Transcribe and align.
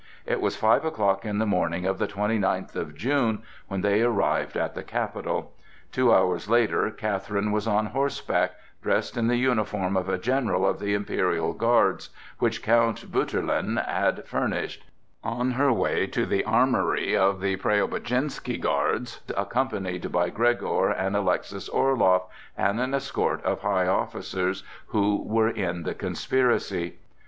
It 0.25 0.41
was 0.41 0.55
five 0.55 0.83
o'clock 0.83 1.25
in 1.25 1.37
the 1.37 1.45
morning 1.45 1.85
of 1.85 1.99
the 1.99 2.07
twenty 2.07 2.39
ninth 2.39 2.75
of 2.75 2.95
June 2.95 3.43
when 3.67 3.81
they 3.81 4.01
arrived 4.01 4.57
at 4.57 4.73
the 4.73 4.81
capital. 4.81 5.51
Two 5.91 6.11
hours 6.11 6.49
later 6.49 6.89
Catherine 6.89 7.51
was 7.51 7.67
on 7.67 7.85
horseback, 7.85 8.53
dressed 8.81 9.15
in 9.15 9.27
the 9.27 9.35
uniform 9.35 9.95
of 9.95 10.09
a 10.09 10.17
general 10.17 10.67
of 10.67 10.79
the 10.79 10.95
imperial 10.95 11.53
guards, 11.53 12.09
which 12.39 12.63
Count 12.63 13.11
Buturlin 13.11 13.77
had 13.77 14.27
furnished, 14.27 14.83
on 15.23 15.51
her 15.51 15.71
way 15.71 16.07
to 16.07 16.25
the 16.25 16.43
armory 16.45 17.15
of 17.15 17.39
the 17.39 17.57
Preobrajenski 17.57 18.59
guards, 18.59 19.19
accompanied 19.37 20.11
by 20.11 20.31
Gregor 20.31 20.89
and 20.89 21.15
Alexis 21.15 21.69
Orloff, 21.69 22.23
and 22.57 22.79
an 22.79 22.95
escort 22.95 23.43
of 23.43 23.59
high 23.61 23.85
officers 23.85 24.63
who 24.87 25.21
were 25.23 25.49
in 25.49 25.83
the 25.83 25.93
conspiracy. 25.93 26.95